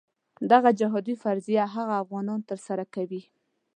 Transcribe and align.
دغه 0.51 0.69
جهادي 0.79 1.15
فریضه 1.21 1.53
هغه 1.75 1.93
افغانان 2.03 2.39
ترسره 2.49 2.85
کوي. 2.95 3.21